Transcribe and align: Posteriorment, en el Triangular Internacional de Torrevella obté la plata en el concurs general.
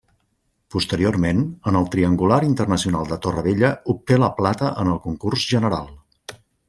Posteriorment, 0.75 1.41
en 1.71 1.75
el 1.81 1.85
Triangular 1.95 2.39
Internacional 2.47 3.07
de 3.11 3.19
Torrevella 3.27 3.71
obté 3.95 4.17
la 4.25 4.31
plata 4.41 4.73
en 4.85 4.91
el 4.95 4.99
concurs 5.05 5.45
general. 5.53 5.93